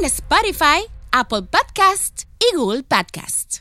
en 0.00 0.06
Spotify, 0.06 0.86
Apple 1.12 1.42
Podcast 1.42 2.22
y 2.38 2.56
Google 2.56 2.82
Podcast. 2.84 3.58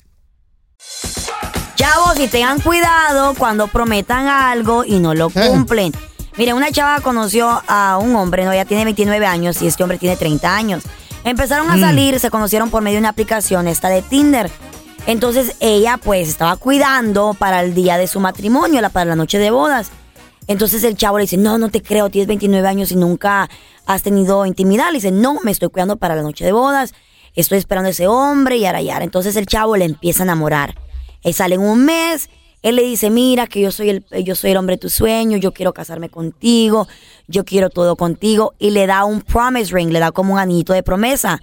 Chavos, 1.75 2.19
y 2.19 2.27
tengan 2.27 2.61
cuidado 2.61 3.33
cuando 3.37 3.67
prometan 3.67 4.27
algo 4.27 4.85
y 4.85 4.99
no 4.99 5.13
lo 5.13 5.29
cumplen. 5.29 5.91
Miren, 6.37 6.55
una 6.55 6.71
chava 6.71 7.01
conoció 7.01 7.61
a 7.67 7.97
un 7.97 8.15
hombre, 8.15 8.45
no, 8.45 8.51
ella 8.53 8.65
tiene 8.65 8.85
29 8.85 9.25
años 9.25 9.61
y 9.61 9.67
este 9.67 9.83
hombre 9.83 9.97
tiene 9.97 10.15
30 10.15 10.55
años. 10.55 10.83
Empezaron 11.25 11.69
a 11.69 11.75
Mm. 11.75 11.81
salir, 11.81 12.19
se 12.19 12.29
conocieron 12.29 12.69
por 12.69 12.81
medio 12.81 12.95
de 12.95 12.99
una 13.01 13.09
aplicación, 13.09 13.67
esta 13.67 13.89
de 13.89 14.01
Tinder. 14.01 14.49
Entonces 15.07 15.55
ella 15.59 15.97
pues 16.01 16.29
estaba 16.29 16.55
cuidando 16.55 17.33
para 17.37 17.61
el 17.61 17.73
día 17.73 17.97
de 17.97 18.07
su 18.07 18.19
matrimonio, 18.21 18.79
la, 18.81 18.89
para 18.89 19.05
la 19.05 19.15
noche 19.15 19.39
de 19.39 19.51
bodas. 19.51 19.89
Entonces 20.47 20.83
el 20.83 20.95
chavo 20.95 21.17
le 21.17 21.23
dice, 21.25 21.37
no, 21.37 21.57
no 21.57 21.69
te 21.69 21.81
creo, 21.83 22.09
tienes 22.09 22.27
29 22.27 22.67
años 22.67 22.91
y 22.91 22.95
nunca 22.95 23.49
has 23.89 24.03
tenido 24.03 24.45
intimidad. 24.45 24.87
Le 24.91 24.97
dice, 24.97 25.11
no, 25.11 25.39
me 25.43 25.49
estoy 25.51 25.69
cuidando 25.69 25.97
para 25.97 26.15
la 26.15 26.21
noche 26.21 26.45
de 26.45 26.51
bodas, 26.51 26.93
estoy 27.35 27.57
esperando 27.57 27.87
a 27.87 27.91
ese 27.91 28.05
hombre 28.07 28.57
y 28.57 28.65
ara, 28.65 28.81
y 28.81 28.89
ara. 28.91 29.03
Entonces 29.03 29.35
el 29.35 29.47
chavo 29.47 29.75
le 29.77 29.85
empieza 29.85 30.21
a 30.21 30.25
enamorar. 30.25 30.75
Él 31.23 31.33
sale 31.33 31.55
en 31.55 31.61
un 31.61 31.83
mes, 31.85 32.29
él 32.61 32.75
le 32.75 32.83
dice, 32.83 33.09
mira 33.09 33.47
que 33.47 33.61
yo 33.61 33.71
soy 33.71 33.89
el, 33.89 34.05
yo 34.23 34.35
soy 34.35 34.51
el 34.51 34.57
hombre 34.57 34.75
de 34.75 34.79
tu 34.81 34.89
sueño, 34.89 35.37
yo 35.37 35.53
quiero 35.53 35.73
casarme 35.73 36.09
contigo, 36.09 36.87
yo 37.27 37.45
quiero 37.45 37.71
todo 37.71 37.95
contigo. 37.95 38.53
Y 38.59 38.69
le 38.69 38.85
da 38.85 39.05
un 39.05 39.21
promise 39.21 39.73
ring, 39.73 39.89
le 39.91 39.99
da 39.99 40.11
como 40.11 40.33
un 40.33 40.39
anillito 40.39 40.73
de 40.73 40.83
promesa. 40.83 41.41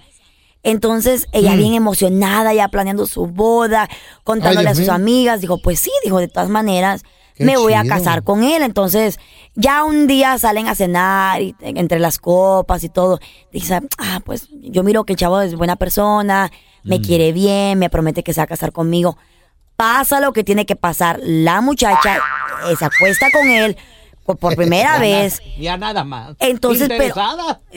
Entonces 0.63 1.27
ella 1.33 1.53
Mm. 1.53 1.57
bien 1.57 1.73
emocionada, 1.73 2.53
ya 2.53 2.69
planeando 2.69 3.05
su 3.07 3.25
boda, 3.27 3.89
contándole 4.23 4.67
Ay, 4.69 4.71
a 4.71 4.75
sus 4.75 4.85
mío. 4.85 4.93
amigas, 4.93 5.41
dijo, 5.41 5.57
pues 5.61 5.79
sí, 5.79 5.91
dijo, 6.03 6.19
de 6.19 6.27
todas 6.29 6.49
maneras, 6.49 7.03
Qué 7.37 7.45
me 7.45 7.57
voy 7.57 7.73
a 7.73 7.83
casar 7.83 8.23
con 8.23 8.43
él. 8.43 8.63
Entonces, 8.63 9.19
ya 9.55 9.83
un 9.83 10.07
día 10.07 10.37
salen 10.37 10.67
a 10.67 10.75
cenar 10.75 11.41
y, 11.41 11.55
entre 11.61 11.99
las 11.99 12.19
copas 12.19 12.83
y 12.83 12.89
todo. 12.89 13.19
Dice, 13.51 13.79
ah, 13.97 14.21
pues 14.25 14.47
yo 14.51 14.83
miro 14.83 15.05
que 15.05 15.13
el 15.13 15.19
chavo 15.19 15.39
es 15.41 15.55
buena 15.55 15.75
persona, 15.75 16.51
Mm. 16.83 16.89
me 16.89 17.01
quiere 17.01 17.31
bien, 17.33 17.77
me 17.79 17.89
promete 17.89 18.23
que 18.23 18.33
se 18.33 18.39
va 18.39 18.45
a 18.45 18.47
casar 18.47 18.71
conmigo. 18.71 19.17
Pasa 19.75 20.19
lo 20.19 20.33
que 20.33 20.43
tiene 20.43 20.65
que 20.65 20.75
pasar. 20.75 21.19
La 21.21 21.61
muchacha 21.61 22.17
eh, 22.69 22.75
se 22.77 22.85
acuesta 22.85 23.27
con 23.31 23.47
él 23.47 23.77
por, 24.27 24.37
por 24.37 24.55
primera 24.55 24.93
Ya 24.95 24.99
vez. 24.99 25.41
na- 25.41 25.51
Ya 25.61 25.77
nada 25.77 26.03
más. 26.03 26.35
Entonces, 26.39 26.87
pero, 26.89 27.15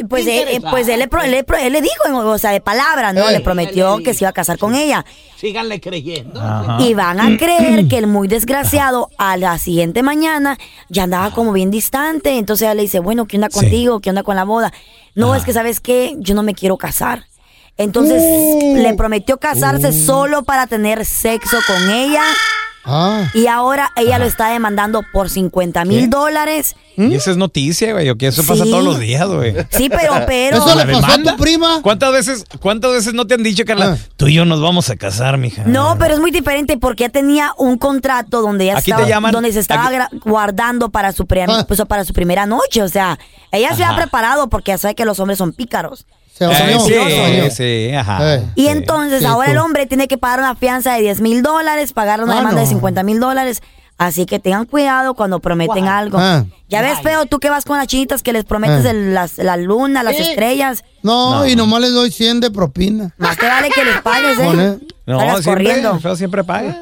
pues, 0.09 0.27
él, 0.27 0.49
eh, 0.49 0.61
pues 0.71 0.89
él, 0.89 0.99
le 0.99 1.09
pro- 1.09 1.23
él 1.23 1.31
le 1.31 1.45
pro- 1.45 1.57
él 1.57 1.73
le 1.73 1.81
dijo, 1.81 1.95
o 2.13 2.39
sea, 2.39 2.51
de 2.51 2.61
palabra, 2.61 3.13
¿no? 3.13 3.29
Eh, 3.29 3.33
le 3.33 3.41
prometió 3.41 3.99
le 3.99 4.05
que 4.05 4.13
se 4.15 4.25
iba 4.25 4.31
a 4.31 4.33
casar 4.33 4.59
con 4.59 4.75
ella. 4.75 5.05
Síganle 5.37 5.81
creyendo. 5.81 6.39
Y 6.81 6.93
van 6.95 7.21
a 7.21 7.37
creer 7.39 7.87
que 7.89 7.99
el 7.99 8.07
muy 8.09 8.29
desgraciado 8.29 9.09
a 9.17 9.37
la 9.37 9.59
siguiente 9.59 10.03
mañana 10.03 10.59
ya 10.89 11.05
andaba 11.05 11.31
como 11.31 11.53
bien 11.53 11.71
distante. 11.71 12.37
Entonces 12.37 12.67
ella 12.67 12.75
le 12.75 12.83
dice, 12.83 12.99
bueno, 12.99 13.27
¿qué 13.27 13.37
onda 13.37 13.49
contigo? 13.49 14.01
¿Qué 14.01 14.11
onda 14.11 14.23
con 14.25 14.37
la 14.37 14.45
boda? 14.45 14.73
No, 15.15 15.35
es 15.35 15.45
que 15.45 15.53
sabes 15.53 15.81
qué, 15.81 16.15
yo 16.19 16.35
no 16.35 16.43
me 16.43 16.55
quiero 16.55 16.77
casar. 16.77 17.25
Entonces 17.77 18.23
le 18.75 18.93
prometió 18.95 19.39
casarse 19.39 19.93
solo 19.93 20.43
para 20.43 20.67
tener 20.67 21.07
sexo 21.07 21.57
con 21.67 21.91
ella. 21.91 22.23
Y 23.35 23.47
ahora 23.47 23.91
ella 23.97 24.19
lo 24.19 24.25
está 24.25 24.49
demandando 24.49 25.03
por 25.13 25.29
50 25.31 25.85
mil 25.85 26.09
dólares. 26.11 26.75
Y 26.97 27.15
esa 27.15 27.31
es 27.31 27.37
noticia, 27.37 27.93
güey. 27.93 28.09
o 28.11 28.17
que 28.17 28.27
eso 28.27 28.43
pasa 28.45 28.65
Sí. 28.65 28.71
todos 28.71 28.83
los 28.85 28.99
días, 28.99 29.27
güey. 29.29 29.55
Sí, 29.71 29.89
pero, 29.89 30.13
pero. 30.27 30.57
¿Eso 30.59 30.75
le 30.75 30.87
pasó 30.93 31.13
a 31.13 31.23
tu 31.23 31.37
prima? 31.37 31.81
¿Cuántas 31.83 32.13
veces, 32.13 32.45
cuántas 32.61 32.93
veces 32.93 33.15
no 33.15 33.27
te 33.27 33.35
han 33.35 33.43
dicho, 33.43 33.65
Carla? 33.65 33.97
Tú 34.17 34.27
y 34.29 34.35
yo 34.35 34.45
nos 34.45 34.61
vamos 34.61 34.91
a 34.91 34.97
casar, 34.97 35.39
mija. 35.39 35.63
No, 35.67 35.97
pero 35.99 36.15
es 36.15 36.21
muy 36.21 36.31
diferente 36.31 36.77
porque 36.79 37.05
ella 37.05 37.13
tenía 37.13 37.53
un 37.59 37.79
contrato 37.79 38.43
donde 38.43 38.65
ella 38.65 38.75
Aquí 38.79 38.87
te 38.87 38.91
estaba, 38.91 39.09
llaman- 39.09 39.33
donde 39.33 39.53
se 39.53 39.61
estaba 39.61 39.87
aquí- 39.87 40.19
guardando 40.25 40.91
para 40.91 41.13
su, 41.13 41.27
pre- 41.27 41.47
pues, 41.69 41.81
para 41.89 42.05
su 42.05 42.13
primera 42.13 42.47
noche. 42.47 42.83
O 42.83 42.89
sea, 42.89 43.19
ella 43.53 43.75
se 43.75 43.85
ha 43.85 43.95
preparado 43.97 44.49
porque 44.49 44.73
ya 44.73 44.79
sabe 44.79 44.95
que 44.95 45.05
los 45.05 45.21
hombres 45.21 45.39
son 45.39 45.53
pícaros. 45.53 46.07
Eh, 46.39 46.45
Son 46.47 46.55
sí, 46.55 46.63
mentirosos. 46.95 47.55
sí, 47.57 47.91
ajá. 47.95 48.41
Y 48.55 48.69
entonces 48.69 49.21
Sí, 49.21 49.27
ahora 49.27 49.51
el 49.51 49.59
hombre 49.59 49.87
tiene 49.87 50.09
que 50.09 50.17
pagar 50.17 50.39
una 50.39 50.55
fianza 50.55 50.95
de 50.95 51.03
10 51.03 51.21
mil 51.21 51.43
dólares, 51.43 51.93
pagar 51.93 52.23
una 52.25 52.33
Ah, 52.33 52.37
demanda 52.37 52.61
de 52.61 52.67
no. 52.67 52.71
50 52.73 53.03
mil 53.03 53.21
dólares. 53.21 53.63
Así 53.99 54.25
que 54.25 54.39
tengan 54.39 54.65
cuidado 54.65 55.13
cuando 55.13 55.41
prometen 55.41 55.87
algo. 55.87 56.17
Ah. 56.19 56.47
Ya 56.71 56.81
ves, 56.81 57.01
feo, 57.03 57.27
tú 57.27 57.39
que 57.39 57.51
vas 57.51 57.67
con 57.67 57.77
las 57.77 57.87
chinitas 57.87 58.23
que 58.23 58.33
les 58.33 58.47
prometes 58.47 58.87
Ah. 58.87 58.91
el- 58.91 59.13
las- 59.13 59.37
la 59.37 59.59
luna, 59.59 60.03
las 60.03 60.17
Sí. 60.17 60.23
estrellas. 60.23 60.83
No, 61.03 61.47
y 61.47 61.55
nomás 61.55 61.83
les 61.83 61.93
doy 61.93 62.11
100 62.11 62.41
de 62.41 62.51
propina. 62.51 63.13
Más 63.19 63.37
te 63.37 63.47
vale 63.47 63.69
que 63.69 63.85
les 63.85 64.01
pagues, 64.01 64.39
¿eh? 64.39 64.79
No, 65.05 65.19
siempre, 65.21 65.43
corriendo. 65.45 65.95
el 65.97 66.01
feo 66.01 66.17
siempre 66.17 66.43
paga. 66.45 66.79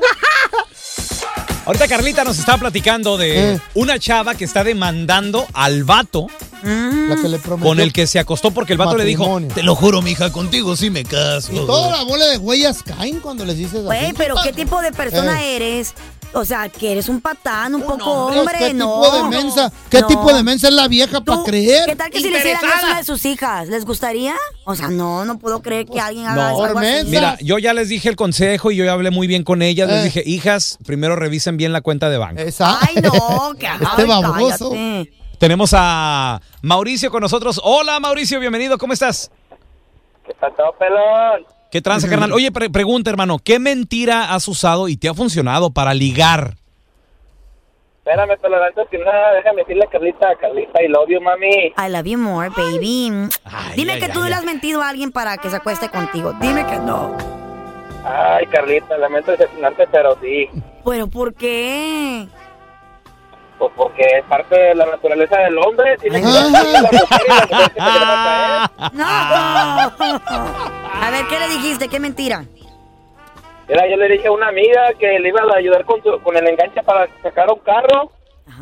Ahorita 1.66 1.86
Carlita 1.88 2.24
nos 2.24 2.38
está 2.38 2.56
platicando 2.56 3.18
de 3.18 3.54
Eh. 3.54 3.60
una 3.74 3.98
chava 3.98 4.34
que 4.34 4.44
está 4.44 4.64
demandando 4.64 5.44
al 5.52 5.84
vato 5.84 6.28
La 6.62 7.16
que 7.16 7.28
le 7.28 7.38
prometió. 7.38 7.68
con 7.70 7.80
el 7.80 7.92
que 7.92 8.06
se 8.06 8.18
acostó 8.18 8.50
porque 8.50 8.72
el 8.72 8.78
vato 8.78 8.96
le 8.96 9.04
dijo, 9.04 9.40
te 9.54 9.62
lo 9.62 9.74
juro, 9.74 10.02
mija, 10.02 10.30
contigo 10.32 10.76
sí 10.76 10.90
me 10.90 11.04
caso. 11.04 11.52
Y 11.52 11.56
toda 11.66 11.96
la 11.98 12.02
bola 12.04 12.26
de 12.26 12.38
huellas 12.38 12.82
caen 12.82 13.20
cuando 13.20 13.44
les 13.44 13.56
dices 13.56 13.74
así. 13.76 13.84
Güey, 13.84 14.12
pero 14.14 14.34
¿qué 14.42 14.52
tipo 14.54 14.80
de 14.80 14.92
persona 14.92 15.42
Eh. 15.44 15.56
eres? 15.56 15.94
O 16.34 16.44
sea, 16.44 16.68
que 16.68 16.92
eres 16.92 17.08
un 17.08 17.22
patán, 17.22 17.74
un 17.74 17.80
poco 17.82 18.04
hombre, 18.26 18.40
hombre, 18.40 18.54
¿qué 18.58 18.74
no. 18.74 19.00
tipo 19.00 19.16
de 19.16 19.28
mensa? 19.30 19.72
¿Qué 19.88 20.00
No. 20.02 20.06
tipo 20.08 20.30
de 20.34 20.42
mensa 20.42 20.68
es 20.68 20.74
la 20.74 20.86
vieja 20.86 21.22
para 21.22 21.42
creer? 21.42 21.86
¿Qué 21.86 21.96
tal 21.96 22.10
que 22.10 22.20
si 22.20 22.28
le 22.28 22.38
hicieran 22.38 22.62
eso 22.66 22.74
a 22.84 22.86
una 22.90 22.98
de 22.98 23.04
sus 23.04 23.24
hijas? 23.24 23.68
¿Les 23.68 23.86
gustaría? 23.86 24.34
O 24.66 24.74
sea, 24.74 24.88
no, 24.88 25.24
no 25.24 25.38
puedo 25.38 25.62
creer 25.62 25.86
que 25.86 25.98
alguien 25.98 26.26
haga 26.26 26.50
No, 26.50 26.64
algo 26.66 26.78
así. 26.80 27.06
mira, 27.06 27.38
yo 27.40 27.58
ya 27.58 27.72
les 27.72 27.88
dije 27.88 28.10
el 28.10 28.16
consejo 28.16 28.70
y 28.70 28.76
yo 28.76 28.84
ya 28.84 28.92
hablé 28.92 29.10
muy 29.10 29.26
bien 29.26 29.42
con 29.42 29.62
ellas. 29.62 29.88
Les 29.88 30.00
Eh. 30.00 30.04
dije, 30.04 30.22
hijas, 30.26 30.76
primero 30.84 31.16
revisen 31.16 31.56
bien 31.56 31.72
la 31.72 31.80
cuenta 31.80 32.10
de 32.10 32.18
banco. 32.18 32.42
Ay, 32.60 32.96
no, 33.02 33.54
que 33.58 33.66
Este 33.90 34.04
baboso. 34.04 34.70
Tenemos 35.38 35.72
a 35.76 36.40
Mauricio 36.62 37.10
con 37.10 37.20
nosotros. 37.20 37.60
Hola, 37.62 38.00
Mauricio, 38.00 38.40
bienvenido. 38.40 38.76
¿Cómo 38.78 38.92
estás? 38.92 39.30
¿Qué 40.26 40.34
pasó, 40.34 40.74
pelón? 40.78 41.46
¿Qué 41.70 41.80
tranza, 41.80 42.08
carnal? 42.08 42.32
Oye, 42.32 42.50
pre- 42.50 42.70
pregunta, 42.70 43.10
hermano, 43.10 43.38
¿qué 43.38 43.58
mentira 43.58 44.34
has 44.34 44.48
usado 44.48 44.88
y 44.88 44.96
te 44.96 45.08
ha 45.08 45.14
funcionado 45.14 45.70
para 45.70 45.94
ligar? 45.94 46.54
Espérame, 47.98 48.38
pelón, 48.40 48.62
antes 48.62 48.88
que 48.90 48.98
nada, 48.98 49.34
déjame 49.34 49.60
decirle 49.62 49.84
a 49.84 49.90
Carlita, 49.90 50.26
Carlita, 50.40 50.82
I 50.82 50.88
love 50.88 51.08
you, 51.08 51.20
mami. 51.20 51.74
I 51.76 51.90
love 51.90 52.06
you 52.06 52.18
more, 52.18 52.48
baby. 52.48 53.10
Dime 53.76 53.92
ay, 53.92 54.00
que 54.00 54.08
tú 54.08 54.22
ay, 54.22 54.30
le 54.30 54.34
has 54.34 54.44
mentido 54.44 54.82
a 54.82 54.88
alguien 54.88 55.12
para 55.12 55.36
que 55.36 55.50
se 55.50 55.56
acueste 55.56 55.90
contigo. 55.90 56.32
Dime 56.40 56.66
que 56.66 56.78
no. 56.78 57.16
Ay, 58.04 58.46
Carlita, 58.46 58.96
lamento 58.96 59.30
decepcionarte, 59.32 59.86
pero 59.92 60.16
sí. 60.22 60.48
¿Pero 60.84 61.06
por 61.08 61.34
qué? 61.34 62.26
Pues 63.58 63.72
porque 63.76 64.02
es 64.18 64.24
parte 64.26 64.54
de 64.56 64.74
la 64.74 64.86
naturaleza 64.86 65.36
del 65.38 65.58
hombre. 65.58 65.96
Tiene 65.98 66.20
que. 66.20 66.26
No. 68.92 69.04
A 69.04 71.08
ver, 71.10 71.26
¿qué 71.28 71.38
le 71.40 71.48
dijiste? 71.48 71.88
¿Qué 71.88 71.98
mentira? 71.98 72.44
Mira, 73.68 73.82
yo 73.90 73.96
le 73.96 74.08
dije 74.08 74.28
a 74.28 74.32
una 74.32 74.48
amiga 74.48 74.92
que 74.98 75.18
le 75.18 75.28
iba 75.28 75.40
a 75.42 75.56
ayudar 75.58 75.84
con, 75.84 76.02
su- 76.02 76.20
con 76.22 76.36
el 76.36 76.46
enganche 76.46 76.82
para 76.82 77.06
sacar 77.22 77.50
un 77.52 77.58
carro. 77.60 78.10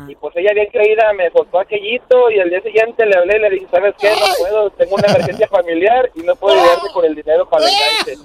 Y 0.07 0.15
pues 0.15 0.35
ella 0.35 0.51
bien 0.53 0.67
creída 0.71 1.11
me 1.13 1.29
soltó 1.31 1.59
aquellito 1.59 2.29
y 2.29 2.39
al 2.39 2.49
día 2.49 2.61
siguiente 2.61 3.05
le 3.05 3.17
hablé 3.17 3.37
y 3.37 3.39
le 3.39 3.49
dije, 3.51 3.67
¿sabes 3.71 3.95
qué? 3.99 4.09
No 4.11 4.25
puedo, 4.39 4.69
tengo 4.71 4.95
una 4.95 5.07
emergencia 5.07 5.47
familiar 5.47 6.09
y 6.13 6.21
no 6.23 6.35
puedo 6.35 6.59
ayudarte 6.59 6.87
con 6.93 7.05
el 7.05 7.15
dinero 7.15 7.47
para 7.49 7.65
el 7.65 7.71
enganche. 7.71 8.17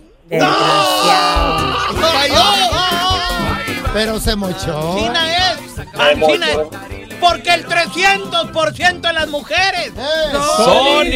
Pero 3.94 4.18
se 4.18 4.34
mochó. 4.36 4.94
China. 4.96 5.22
Me 5.22 5.36
China. 5.76 6.46
Porque 7.20 7.50
el 7.54 7.64
300% 7.66 9.00
de 9.00 9.12
las 9.12 9.28
mujeres. 9.28 9.92
Son 10.64 11.06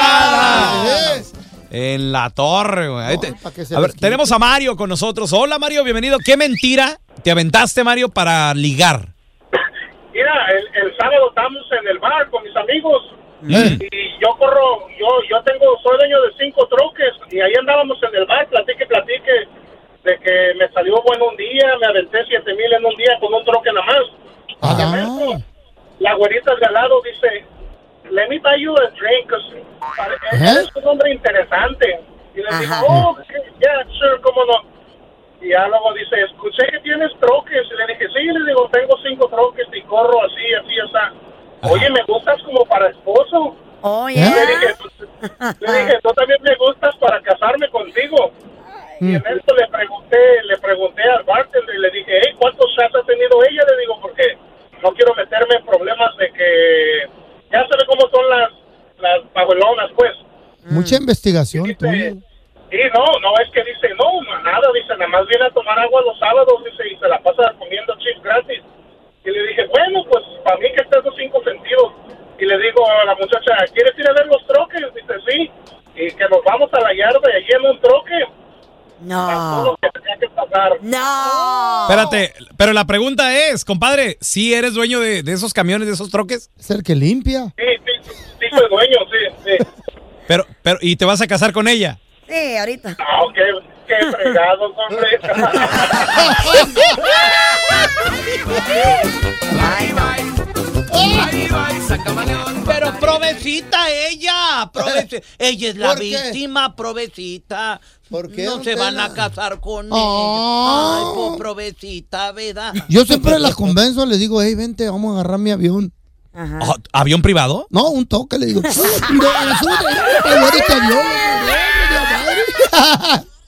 interesadas. 0.00 1.32
En 1.70 2.10
la 2.10 2.30
torre, 2.30 2.88
güey. 2.88 3.04
A 3.04 3.80
ver, 3.80 3.92
tenemos 3.92 4.32
a 4.32 4.38
Mario 4.38 4.76
con 4.76 4.88
nosotros. 4.88 5.32
Hola, 5.32 5.58
Mario, 5.58 5.84
bienvenido. 5.84 6.18
¿Qué 6.18 6.36
mentira 6.36 6.98
te 7.22 7.30
aventaste, 7.30 7.84
Mario, 7.84 8.08
para 8.08 8.52
ligar? 8.54 9.06
Mira, 10.12 10.32
el, 10.50 10.66
el 10.86 10.96
sábado 10.96 11.28
estamos 11.28 11.62
en 11.80 11.86
el 11.88 11.98
bar 11.98 12.28
con 12.30 12.42
mis 12.42 12.56
amigos 12.56 13.14
Eh, 13.48 13.78
y 13.80 14.20
yo 14.20 14.36
corro, 14.36 14.86
yo 14.98 15.06
yo 15.30 15.40
tengo, 15.44 15.64
soy 15.82 15.96
dueño 15.96 16.20
de 16.22 16.28
cinco 16.38 16.66
troques 16.68 17.14
y 17.30 17.40
ahí 17.40 17.52
andábamos 17.58 17.96
en 18.02 18.14
el 18.20 18.26
bar, 18.26 18.46
platique, 18.50 18.84
platique, 18.84 19.48
de 20.04 20.18
que 20.18 20.54
me 20.56 20.68
salió 20.72 21.02
bueno 21.02 21.26
un 21.26 21.36
día, 21.36 21.76
me 21.78 21.86
aventé 21.86 22.24
siete 22.26 22.54
mil 22.54 22.72
en 22.72 22.84
un 22.84 22.96
día 22.96 23.18
con 23.20 23.32
un 23.34 23.44
troque 23.44 23.70
nada 23.72 23.86
más. 23.86 24.02
Ah. 24.62 24.76
Y 24.78 24.82
en 24.82 24.94
eso, 25.00 25.44
la 25.98 26.14
güerita 26.14 26.54
de 26.56 26.66
al 26.66 26.74
lado 26.74 27.02
dice, 27.02 27.44
let 28.10 28.28
me 28.28 28.38
buy 28.38 28.60
you 28.62 28.74
a 28.76 28.90
drink, 28.90 29.32
¿Eh? 30.32 30.62
es 30.62 30.76
un 30.76 30.88
hombre 30.88 31.12
interesante. 31.12 32.00
Y 32.34 32.38
le 32.38 32.48
Ajá. 32.48 32.60
digo, 32.60 32.86
oh, 32.88 33.18
yeah, 33.58 33.84
sure, 33.98 34.20
cómo 34.22 34.44
no. 34.44 34.64
Y 35.40 35.50
ya 35.50 35.66
luego 35.68 35.92
dice, 35.94 36.22
escuché 36.22 36.66
que 36.70 36.80
tienes 36.80 37.10
troques. 37.20 37.66
Y 37.70 37.76
le 37.76 37.86
dije, 37.88 38.06
sí, 38.08 38.24
le 38.26 38.46
digo, 38.46 38.68
tengo 38.72 38.96
cinco 39.02 39.28
troques 39.28 39.66
y 39.72 39.82
corro 39.82 40.22
así, 40.24 40.54
así, 40.54 40.80
así. 40.80 41.16
Oye, 41.62 41.90
me 41.90 42.02
gustas 42.04 42.40
como 42.42 42.64
para 42.66 42.88
esposo. 42.88 43.56
Oye. 43.82 44.20
Le 44.20 44.46
dije, 44.46 44.74
le 45.60 45.72
dije, 45.72 45.98
tú 46.02 46.10
también 46.14 46.42
me 46.42 46.54
gustas 46.56 46.96
para 46.96 47.20
casarme 47.22 47.68
contigo. 47.70 48.32
Y 49.00 49.14
en 49.14 49.24
esto 49.26 49.54
le 49.56 49.66
pregunté, 49.68 50.42
le 50.44 50.58
pregunté 50.58 51.02
al 51.02 51.24
bartender 51.24 51.74
y 51.74 51.78
le 51.78 51.90
dije, 51.90 52.20
hey, 52.22 52.34
¿cuántos 52.38 52.70
shots 52.76 52.94
ha 52.96 53.06
tenido 53.06 53.42
ella? 53.44 53.62
Le 53.70 53.80
digo, 53.80 53.98
porque 54.02 54.36
no 54.82 54.92
quiero 54.92 55.14
meterme 55.14 55.54
en 55.56 55.64
problemas 55.64 56.14
de 56.18 56.30
que 56.32 57.08
ya 57.50 57.66
sabe 57.66 57.86
cómo 57.86 58.06
son 58.20 58.30
las, 58.30 58.50
las 59.00 59.20
pajuelonas, 59.32 59.90
pues. 59.96 60.12
Mucha 60.70 60.96
investigación 60.96 61.64
Dice, 61.64 61.78
tuya. 61.78 62.10
sí, 62.70 62.78
no, 62.94 63.04
no, 63.20 63.30
es 63.42 63.48
que 63.52 63.64
dice, 63.64 63.88
no, 63.96 64.20
nada, 64.44 64.68
dice, 64.74 64.92
nada 64.92 65.08
más 65.08 65.26
viene 65.26 65.46
a 65.46 65.50
tomar 65.50 65.78
agua 65.78 66.02
los 66.02 66.18
sábados, 66.18 66.52
dice, 66.64 66.84
y 66.92 66.96
se 66.98 67.08
la 67.08 67.18
pasa 67.20 67.54
comiendo 67.58 67.94
chips 67.98 68.22
gratis. 68.22 68.60
Y 69.24 69.30
le 69.30 69.42
dije, 69.48 69.66
bueno, 69.68 70.04
pues 70.10 70.24
para 70.44 70.56
mí 70.58 70.68
que 70.76 70.82
estás 70.82 71.04
los 71.04 71.14
cinco 71.16 71.42
sentidos. 71.44 71.92
Y 72.38 72.44
le 72.46 72.56
digo 72.58 72.80
a 72.88 73.04
la 73.04 73.14
muchacha, 73.16 73.52
¿quieres 73.72 73.92
ir 73.98 74.08
a 74.08 74.12
ver 74.14 74.26
los 74.26 74.46
troques? 74.46 74.80
Dice, 74.94 75.14
sí. 75.28 75.50
Y 75.96 76.10
que 76.12 76.24
nos 76.28 76.42
vamos 76.44 76.70
a 76.72 76.80
la 76.80 76.94
yarda 76.94 77.20
y 77.32 77.36
allí 77.36 77.52
en 77.52 77.66
un 77.66 77.80
troque, 77.80 78.24
No. 79.00 79.76
que 79.82 79.88
tenía 79.90 80.16
que 80.18 80.28
pasar. 80.30 80.72
No. 80.80 81.82
Espérate, 81.88 82.32
pero 82.56 82.72
la 82.72 82.86
pregunta 82.86 83.34
es, 83.36 83.64
compadre, 83.64 84.16
¿sí 84.20 84.54
eres 84.54 84.74
dueño 84.74 85.00
de, 85.00 85.22
de 85.22 85.32
esos 85.32 85.52
camiones, 85.52 85.88
de 85.88 85.94
esos 85.94 86.10
troques? 86.10 86.50
Es 86.58 86.70
el 86.70 86.82
que 86.82 86.94
limpia. 86.94 87.46
Sí, 87.56 87.64
sí, 87.84 87.89
sí, 88.04 88.46
soy 88.50 88.68
dueño, 88.68 88.98
sí, 89.10 89.34
sí. 89.44 89.66
Pero, 90.26 90.46
pero, 90.62 90.78
¿y 90.80 90.96
te 90.96 91.04
vas 91.04 91.20
a 91.20 91.26
casar 91.26 91.52
con 91.52 91.66
ella? 91.68 91.98
Sí, 92.28 92.56
ahorita. 92.56 92.90
No, 92.90 93.32
qué, 93.34 93.42
qué 93.88 94.06
fregados, 94.12 94.72
hombre. 94.76 95.20
Ay. 99.60 99.92
Pero 102.66 102.98
provecita 103.00 103.90
ella, 103.90 104.70
provecita. 104.72 105.26
Ella 105.38 105.68
es 105.70 105.76
la 105.76 105.94
víctima, 105.94 106.74
provecita. 106.76 107.80
¿Por 108.08 108.30
qué, 108.30 108.44
No 108.44 108.52
don 108.52 108.64
se 108.64 108.74
van 108.74 108.94
Tela? 108.94 109.04
a 109.06 109.12
casar 109.14 109.60
con 109.60 109.88
Ah. 109.92 109.96
ella. 109.96 110.98
Ay, 110.98 111.04
pues 111.14 111.38
provecita, 111.38 112.32
¿verdad? 112.32 112.74
Yo 112.88 113.04
siempre 113.04 113.38
las 113.38 113.54
convenzo, 113.54 114.06
les 114.06 114.18
digo, 114.18 114.42
hey, 114.42 114.54
vente, 114.54 114.88
vamos 114.88 115.10
a 115.16 115.20
agarrar 115.20 115.38
mi 115.38 115.50
avión. 115.50 115.92
Ajá. 116.32 116.58
Oh, 116.62 116.76
¿Avión 116.92 117.22
privado? 117.22 117.66
No, 117.70 117.88
un 117.88 118.06
toque, 118.06 118.38
le 118.38 118.46
digo. 118.46 118.62